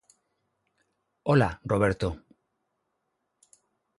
[1.33, 2.09] Ola, Roberto.